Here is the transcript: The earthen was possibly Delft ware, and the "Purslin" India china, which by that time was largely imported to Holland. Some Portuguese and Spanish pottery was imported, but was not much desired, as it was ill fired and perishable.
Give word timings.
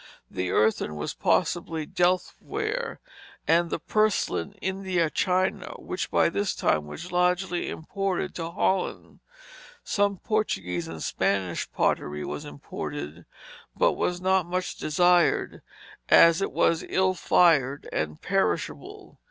The 0.31 0.49
earthen 0.49 0.95
was 0.95 1.13
possibly 1.13 1.85
Delft 1.85 2.33
ware, 2.41 2.99
and 3.47 3.69
the 3.69 3.77
"Purslin" 3.77 4.53
India 4.53 5.11
china, 5.11 5.75
which 5.77 6.09
by 6.09 6.27
that 6.27 6.55
time 6.57 6.87
was 6.87 7.11
largely 7.11 7.69
imported 7.69 8.33
to 8.33 8.49
Holland. 8.49 9.19
Some 9.83 10.17
Portuguese 10.17 10.87
and 10.87 11.03
Spanish 11.03 11.71
pottery 11.71 12.25
was 12.25 12.45
imported, 12.45 13.25
but 13.77 13.93
was 13.93 14.19
not 14.19 14.47
much 14.47 14.75
desired, 14.75 15.61
as 16.09 16.41
it 16.41 16.51
was 16.51 16.83
ill 16.89 17.13
fired 17.13 17.87
and 17.93 18.19
perishable. 18.19 19.19